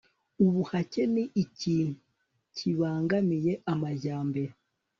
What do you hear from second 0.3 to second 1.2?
ubuhake